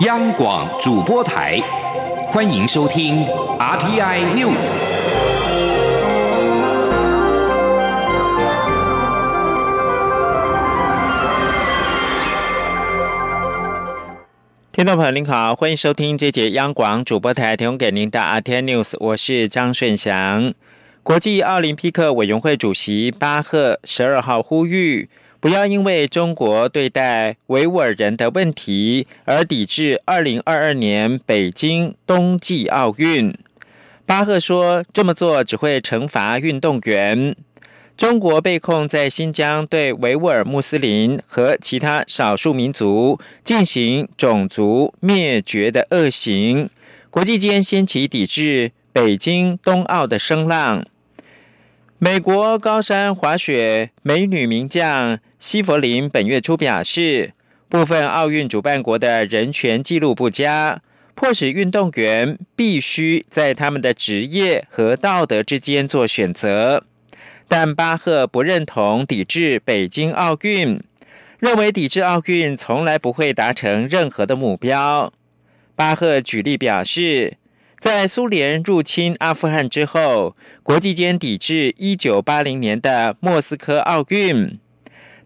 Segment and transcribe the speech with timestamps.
[0.00, 1.60] 央广主播台，
[2.28, 3.22] 欢迎收听
[3.58, 4.56] RTI News。
[14.72, 20.54] 听众朋友您好，欢迎收听这节央广主播台提供给您的 RTI News，我是张顺祥。
[21.02, 25.10] 国际奥林匹克委员会主席巴赫十二号呼吁。
[25.40, 33.34] 不要因为中国对待维吾尔人的问题而抵制二零二二年北京冬季奥运。
[34.04, 37.34] 巴赫说，这么做只会惩罚运动员。
[37.96, 46.68] 中国被控在新疆对维吾尔穆斯林和其他少数民族进行种族灭绝的恶行，
[47.08, 50.84] 国际间掀起抵制北京冬奥的声浪。
[51.98, 55.18] 美国高山滑雪美女名将。
[55.40, 57.32] 西弗林本月初表示，
[57.70, 60.82] 部分奥运主办国的人权记录不佳，
[61.14, 66.84] 迫使运动员必须在他们的职业和道德之间做选择。
[67.48, 70.78] 但巴赫不认同抵制北京奥运，
[71.38, 75.10] 认为抵制奥运从来不会达成任何的目标。
[75.74, 77.38] 巴赫举例表示，
[77.80, 84.58] 在苏联入侵阿富汗之后，国际间抵制一九八零年的莫斯科奥运。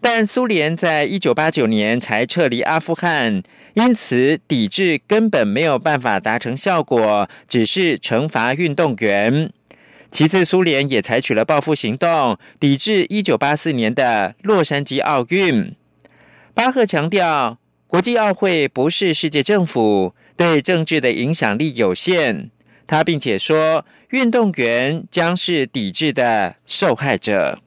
[0.07, 9.51] 但苏联在一九八九年才撤离阿富汗，因此抵制根本没有办法达成效果，只是惩罚运动员。
[10.11, 15.75] 其次，苏联也采取了报复行动，抵制一九八四年的洛杉矶奥运。
[16.53, 22.51] 巴赫强调，国际奥会不是世界政府，对政治的影响力有限。
[22.87, 27.61] 他并且说，运动员将是抵制的受害者。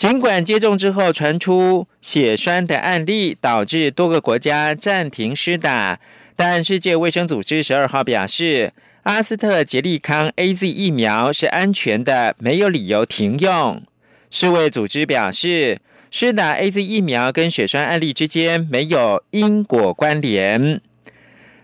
[0.00, 6.00] 尽管接种之后传出血栓的案例，导致多个国家暂停施打，
[6.34, 13.82] 但世界卫生组织十二号表示，阿斯特捷利康 A Z 疫苗是安全的，没有理由停用。
[14.30, 20.80] 世卫组织表示，施打 A Z 疫苗跟血栓案例之间没有因果关联。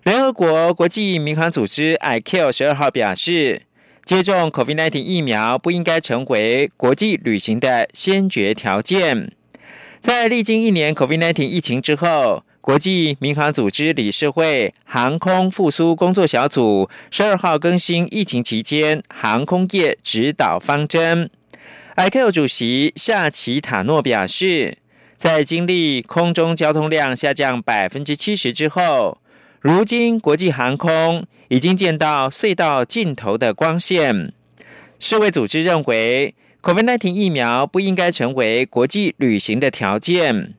[0.02, 3.62] 联合国国际民航组织 I Q 十二号表示。
[4.06, 9.32] 接种 COVID-19 疫苗不应该成为国际旅行的先决条件。
[10.00, 21.28] 在历经一年 COVID-19 疫情之后，国际民航组织理事会航空复苏工作小组十二号更新疫情期间航空业指导方针。
[21.96, 24.78] i q 主席夏奇塔诺表示，
[25.18, 29.18] 在经历空中交通量下降百分之七十之后，
[29.66, 31.26] 如今国际航空。
[31.48, 34.32] 已经见到隧道尽头的光线。
[34.98, 40.54] 世卫组织认为，COVID-19 疫苗不应该成为国际旅行的条件。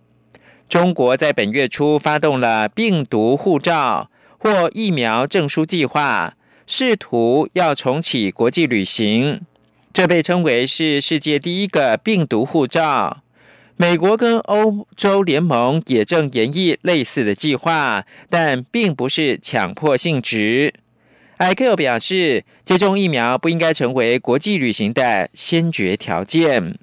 [0.70, 6.36] 中国在本月初发动了病毒护照或疫苗证书计划，
[6.66, 9.42] 试图要重启国际旅行。
[9.92, 13.24] 这被称为是世界第一个病毒护照。
[13.80, 20.74] 美国跟欧洲联盟也正研议类似的计划，但并不是强迫性质。
[21.38, 26.80] 艾克表示，接种疫苗不应该成为国际旅行的先决条件。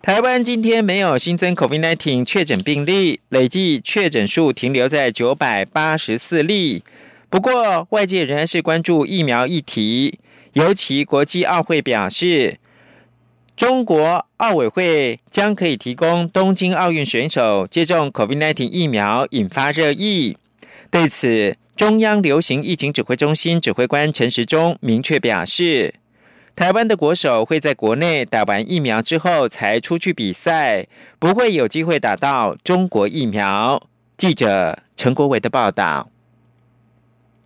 [0.00, 6.82] 台湾今天没有新增 COVID-19 确诊病例，累计确诊数停留在九百八十四例。
[7.28, 10.18] 不过，外界仍然是关注疫苗议题，
[10.54, 12.58] 尤其国际奥会表示。
[13.56, 20.36] 中国奥委会将可以提供东京奥运选手接种 COVID-19 疫苗，引发热议。
[20.90, 25.94] 对此，中央流行疫情指挥中心指挥官陈时中明确表示，
[26.54, 30.86] 台湾的国手会在国内打完疫苗之后才出去比赛，
[31.18, 33.82] 不会有机会打到中国疫苗。
[34.18, 36.10] 记者陈国伟的报道。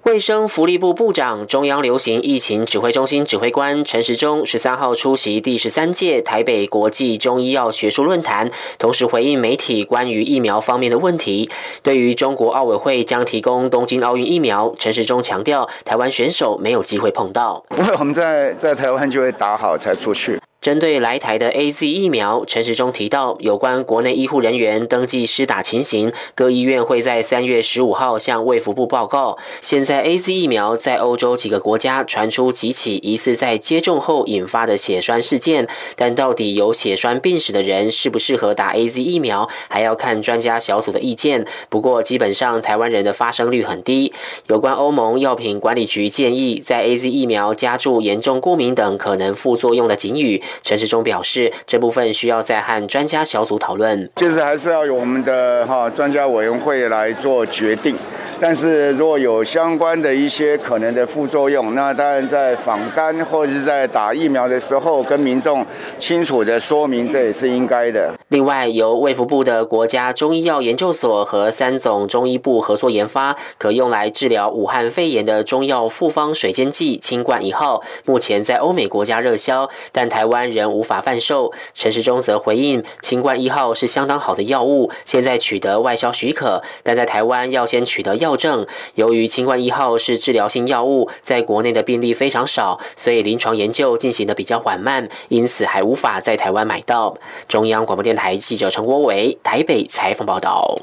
[0.05, 11.50] 卫生福利部部长、中央流行疫情指挥中心指挥官陈时中十三号出席第十三届台北国际中医药学术论坛，同时回应媒体关于疫苗方面的问题。
[11.82, 17.62] 对于中国奥委会将提供东京奥运疫苗，陈时中强调，台湾选手没有机会碰到。
[17.69, 20.41] 不会，我们在在台湾就会打好才出去。
[20.61, 29.39] 针对来台的 A Z 疫苗，陈时中提到，有关国内医护人员登记施打情形，各医院会在三月十五号向卫福部报告。
[29.62, 35.67] 现在 A Z 疫苗在欧洲几个国家传出几起疑似在接种后引发的血栓事件，
[35.97, 41.47] 但到底有血栓病史的人适不适合打 A Z 疫苗，还要看专家小组的意见。
[41.71, 44.12] 不过，基本上台湾人的发生率很低。
[44.49, 50.43] 有关欧盟药品管理局建议在 A Z 疫苗加注严重过敏等可能副作用的警语。
[50.62, 57.97] 陈时中表示，这部分需要再和专家小组讨论，就是还是要由我们的哈专家委员会来做决定。
[58.43, 65.64] 但是若有相关的一些可能的副作用，那当然在访单或者是在打疫苗的时候，跟民众
[65.99, 68.11] 清楚的说明，这也是应该的。
[68.31, 81.53] 另外，由卫福部的国家中医药研究所和三总中医部合作研发，可用来治疗武汉肺炎的中药复方水煎剂清冠一号，目前在欧美国家热销，但台湾仍无法贩售。
[81.75, 88.37] 陈时中则回应，清冠一号是相当好的药物，现在取得外销许可，但在台湾要先取得药。
[88.37, 97.17] 证由于清冠一号是治疗性药物，在国内的病例非常少，所以临床研究进行的比较缓慢，因此还无法在台湾买到。
[97.49, 100.78] 中央广播电台台记者陈国伟台北采访报道。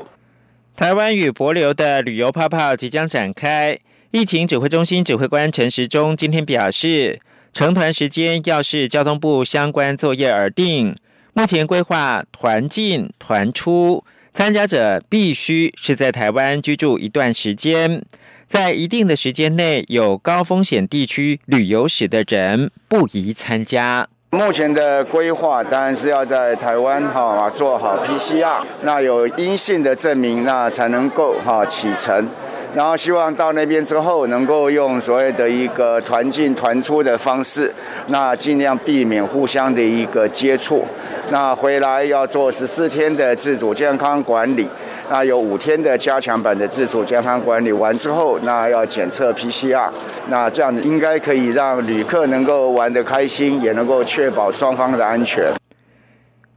[0.76, 3.78] 台湾与博流的旅游泡泡即将展开，
[4.10, 7.22] 疫情指挥中心指挥官陈时中今天表示，
[7.54, 10.96] 成团时间要视交通部相关作业而定，
[11.34, 14.04] 目前规划团进团出。
[14.34, 18.04] 参加者必须是在台湾居住一段时间，
[18.48, 24.08] 在一定的时间内有高风险地区旅游史的人不宜参加。
[24.32, 32.28] 目前的规划当然是要在台湾哈做好 PCR，那有阴性的证明，那才能够哈启程。
[32.76, 37.74] 然后希望到那边之后，能够用所谓的一个团进团出的方式，
[38.08, 40.86] 那尽量避免互相的一个接触。
[41.30, 44.68] 那回来要做十四天的自主健康管理，
[45.10, 49.90] 那有五天的加强版的自主健康管理完之后，那要检测 PCR，
[50.28, 55.54] 那这样应该可以让旅客能够玩得开心，也能够确保双方的安全。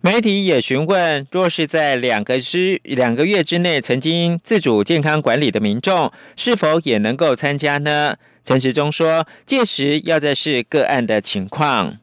[0.00, 8.16] 媒体也询问，若是在两个之两个月之内曾经自主健康管理的民众，是否也能够参加呢？
[8.44, 11.98] 陈时中说，届时要再视个案的情况。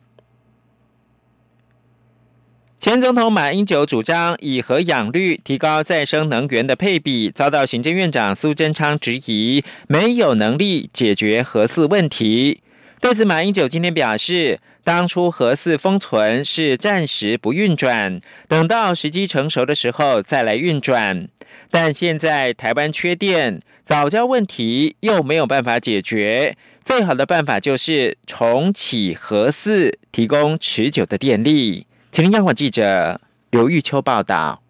[2.87, 12.61] 前总统马英九主张以核养绿，提高再生能源的配比，遭到行政院长苏贞昌质疑，没有能力解决核四问题。
[13.01, 21.27] 对此，马英九今天表示，当初核四封存是暂时不运转，等到时机成熟的时候再来运转。
[21.69, 26.55] 但现在台湾缺电，早教问题又没有办法解决，
[26.85, 31.85] 最好的办法就是重启核四，提供持久的电力。
[32.11, 33.19] 请央广记者
[33.51, 34.61] 刘玉秋报道。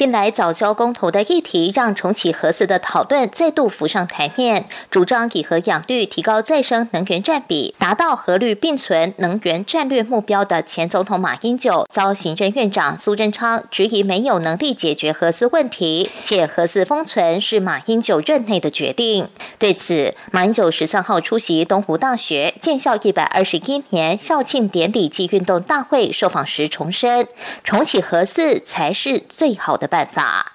[0.00, 4.64] 近来早交公投的议题，让重启核四的讨论再度浮上台面。
[4.90, 19.28] 主张以核养绿，提高再生能源占比，达到核绿并存能源战略目标的前总统马英九，遭行政院长苏贞昌质疑没有能力解决核四问题，且核四封存是马英九任内的决定。
[19.58, 27.28] 对此，马英九十三号出席东湖大学建校一百二十一年校庆典礼暨运动大会受访时重申，
[27.62, 29.76] 重启核四才是最好。
[29.80, 30.46] 的办法，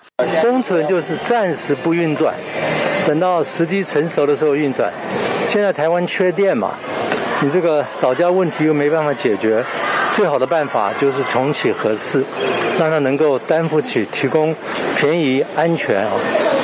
[0.42, 2.34] 封存就是暂时不运转，
[3.06, 4.92] 等到时机成熟的时候运转。
[5.50, 6.72] 现在台湾缺电嘛，
[7.42, 9.64] 你这个早教问题又没办法解决，
[10.16, 12.24] 最好的办法就是重启核四，
[12.80, 14.56] 让它能够担负起提供
[14.96, 16.14] 便宜、安全啊。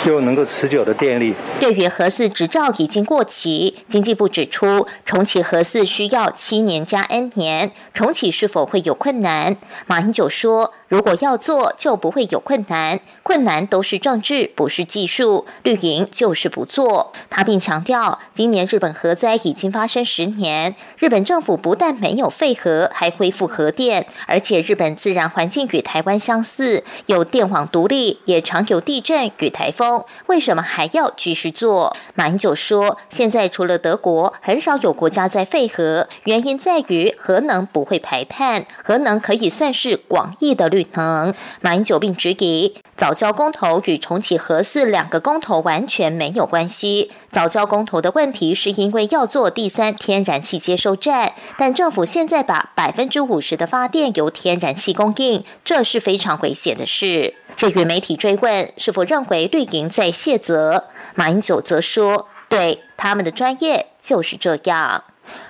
[0.08, 1.34] 又能够持久的电力。
[1.60, 9.58] 对于核四执照已经过期，经济部指出，重启核四需要七年加 N 年，重启是否会有困难？
[9.86, 15.46] 马英九说，如果要做，就不会有困难，困难都是政治，不是技术。
[15.64, 17.14] 绿营就是不做。
[17.30, 29.91] 他并强调，今年日本核灾已经发生十年，日本政府不但没有废核，还恢复核电，而且日本自然环境与台湾相似，有电网独立，也常有地震与台风。
[30.28, 31.96] 为什么还要继续做？
[32.16, 41.34] 马英九说，现在除了德国，很少有国家在废核，原因在于核能不会排碳，核能可以算是广义的绿能。
[41.62, 47.12] 马英九并质疑，早教公投与重启核四两个公投完全没有关系。
[47.32, 57.36] 早教公投的问题是因为要做第三天然气接收站，但政府现在把百分之五十的发电由天然气供应，这是非常危险的事。
[57.62, 65.04] 至于媒体追问是否认为绿营在卸责，马英九则说：“对他们的专业就是这样。”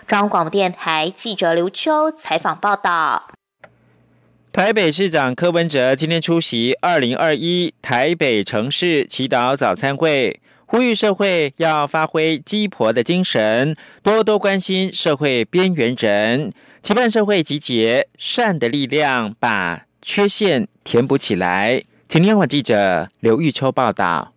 [0.06, 3.30] 中央广播电台记者刘秋采访报道。
[4.51, 16.51] 台北市长柯文哲今天出席二零二一台北城市祈祷早餐会，呼吁社会要发挥鸡婆的精神，多多关心社会边缘人，
[16.84, 21.86] 期盼社会集结善的力量，把缺陷填补起来。
[22.12, 24.34] 请央网记者刘玉秋报道。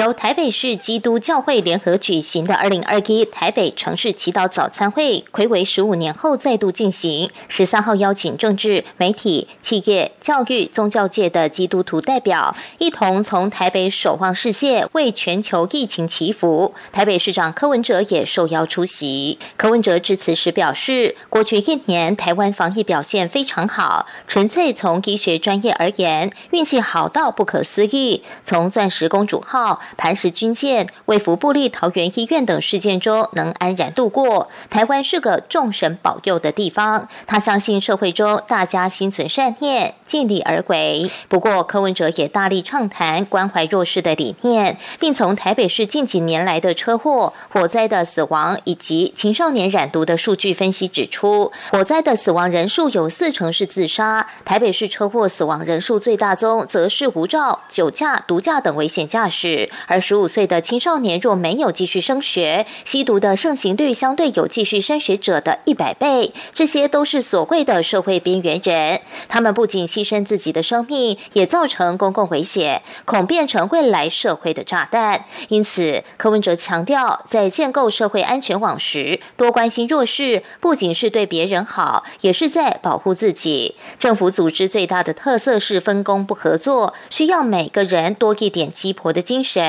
[0.00, 7.28] 由台北市基督教会联合举行的二零二一台北城市祈祷早餐会，魁违十五年后再度进行。
[7.48, 16.72] 十三号邀请政治、媒体、企业、教育、宗教界的基督徒代表，一同从台北守望世界，为全球疫情祈福。
[16.90, 19.38] 台北市长柯文哲也受邀出席。
[19.58, 28.22] 柯文哲致辞时表示，过去一年台湾防疫表现非常好，纯粹从医学专业而言，运气好到不可思议。
[28.46, 37.08] 从钻石公主号、磐石军舰、为福布利桃园医院等事件中能安然度过，台湾是个众神保佑的地方。
[37.26, 41.10] 他相信社会中大家心存善念，尽力而为。
[41.28, 58.10] 不过，柯文哲也大力畅谈关怀弱势的理念，并从台北市近几年来的车祸、火灾的死亡以及青少年染毒的数据分析指出，火灾的死亡人数有四成是自杀，台北市车祸死亡人数最大宗则是无照、酒驾。
[58.26, 66.32] 毒驾等危险驾驶，而十五岁的青少年若没有继续升学，吸毒的盛行率相对有继续升学者的一百倍。
[66.52, 75.24] 这些都是所谓的社会边缘人，他们不仅牺牲自己的生命，也造成公共危险，恐变成未来社会的炸弹。
[75.48, 83.74] 因此，柯文哲强调，在建构社会安全网时，多关心弱势，不仅是对别人好，也是在保护自己。
[83.98, 88.10] 政府组织最大的特色是分工不合作，需要每个人。
[88.20, 89.62] 多一点鸡婆的精神，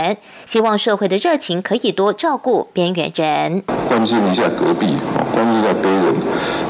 [0.45, 4.95] 希望社会的热情可以多照顾边缘人，关心一下隔壁，
[5.33, 6.15] 关心一下别人。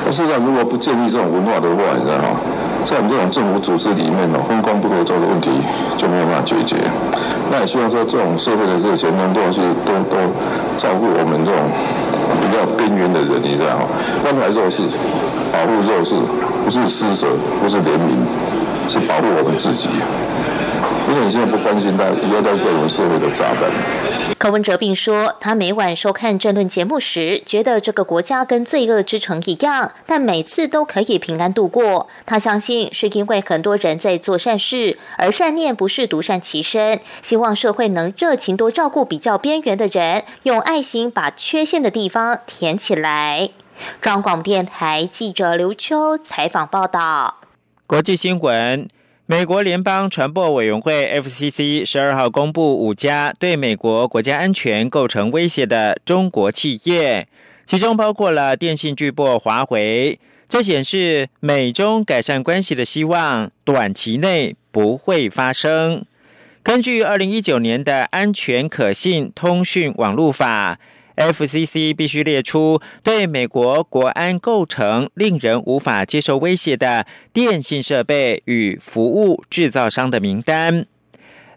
[0.05, 2.39] 那事实上，如果不建立这种文化的话，你知道吗？
[2.83, 5.51] 在我们这种政府组织里面呢，分工不合作的问题
[5.97, 6.75] 就没有办法解决。
[7.51, 10.17] 那也希望说，这种社会的热情能够去多多
[10.77, 11.61] 照顾我们这种
[12.41, 13.85] 比较边缘的人，你知道吗？
[14.23, 14.81] 关怀弱势，
[15.53, 16.15] 保护弱势，
[16.65, 17.27] 不是施舍，
[17.61, 18.17] 不是怜悯，
[18.89, 19.89] 是保护我们自己。
[21.07, 23.69] 因为你现在不关心他，以后再变成社会的炸弹。
[24.37, 32.07] 柯文哲并说，他每晚收看政论节目时，觉得这个国家跟罪恶之城一样，但每次都可以平安度过。
[32.25, 36.99] 他相信是因为很多人在做善事，而善念不是独善其身。
[37.21, 43.49] 希望社会能热情多照顾比较边缘的人，用爱心把缺陷的地方填起来。
[44.01, 47.35] 中央广播电台记者刘秋采访报道。
[47.85, 48.87] 国际新闻。
[49.31, 57.29] 美国联邦传播委员会 （FCC） 十二号公布五家对美国国家安全构成威胁的中国企业，
[57.65, 60.19] 其中包括了电信巨擘华为。
[60.49, 66.03] 这显示美中改善关系的希望短期内不会发生。
[66.61, 70.77] 根据二零一九年的安全可信通讯网络法。
[71.17, 80.85] FCC 必须列出对美国国安构成令人无法接受威胁的电信设备与服务制造商的名单。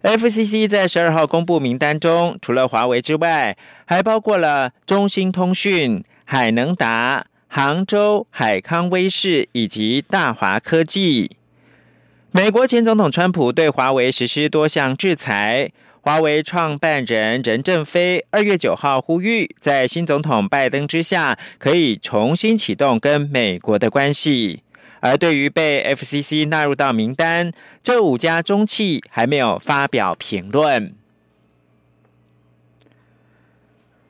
[0.02, 3.56] FCC 在十二号公布名单中，除了华为之外，
[3.86, 11.36] 还包括了中兴通讯、海能达、杭州海康威视以及大华科技。
[12.32, 15.70] 美国前总统川普对华为实施多项制裁。
[16.04, 24.62] 华为创办人任正非二月九号呼吁，在新总统拜登之下，可以重新启动跟美国的关系。
[25.00, 27.50] 而对于被 FCC 纳入到名单，
[27.82, 30.94] 这五家中企还没有发表评论。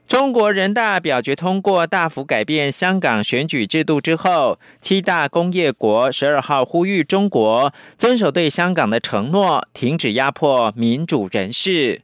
[0.06, 12.02] 中国人大表决通过大幅改变香港选举制度之后，七大工业国十二号呼吁中国遵守对香港的承诺，停止压迫民主人士。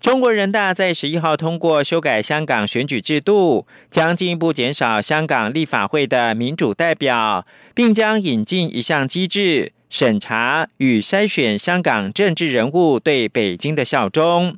[0.00, 14.56] 中国人大在十一号通过修改香港选举制度，将进一步减少香港立法会的民主代表，并将引进一项机制，审查与筛选香港政治人物对北京的效忠。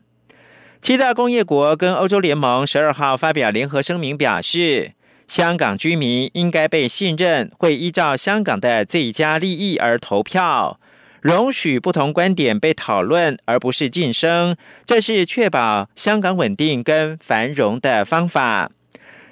[0.81, 4.93] 七大工业国跟欧洲联盟十二号发表联合声明，表示
[5.29, 10.81] 香港居民应该被信任，会依照香港的最佳利益而投票，
[11.21, 14.57] 容许不同观点被讨论，而不是晋升，
[14.87, 18.71] 这是确保香港稳定跟繁荣的方法。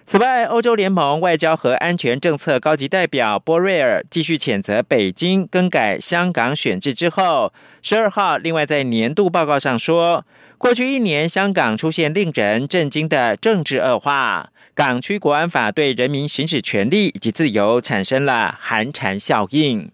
[0.04, 10.26] 此外，欧洲联盟外交和安全政策高级代表波瑞尔继续谴责北京更改香港选制之后，十二号另外在年度报告上说。
[10.58, 19.92] 过去一年，香港出现令人震惊的政治恶化，港区国安法对人民行使权利以及自由产生了寒蝉效应。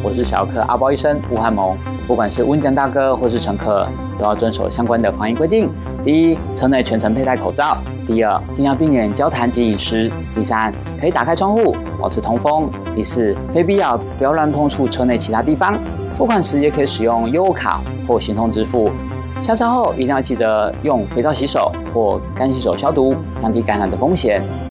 [0.00, 5.68] 我是小客阿包医生吴汉蒙，不管是温江大哥或是乘客，都要遵守相关的防疫规定。
[6.04, 15.76] 第一，车内全程佩戴口罩；第二，尽量避免交谈及饮食；第三，可以打开窗户，保持通风；第四，非必要不要乱碰触车内其他地方。
[16.14, 18.90] 付款时也可以使用优卡或行动支付。
[19.40, 24.42] 下山后一定要记得用肥皂洗手或干洗手消毒，降低感染的风险。